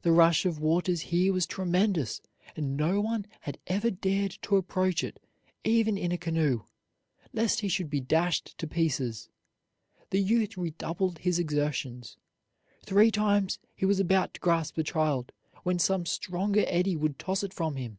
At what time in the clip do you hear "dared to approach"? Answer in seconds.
3.90-5.04